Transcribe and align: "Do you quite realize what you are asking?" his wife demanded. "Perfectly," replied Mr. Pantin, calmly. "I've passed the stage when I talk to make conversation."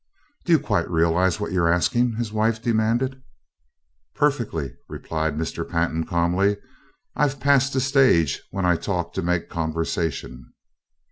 "Do 0.45 0.51
you 0.53 0.57
quite 0.57 0.89
realize 0.89 1.39
what 1.39 1.51
you 1.51 1.61
are 1.61 1.71
asking?" 1.71 2.13
his 2.15 2.33
wife 2.33 2.59
demanded. 2.59 3.21
"Perfectly," 4.15 4.73
replied 4.89 5.37
Mr. 5.37 5.63
Pantin, 5.69 6.07
calmly. 6.07 6.57
"I've 7.15 7.39
passed 7.39 7.73
the 7.73 7.81
stage 7.81 8.41
when 8.49 8.65
I 8.65 8.77
talk 8.77 9.13
to 9.13 9.21
make 9.21 9.47
conversation." 9.47 10.53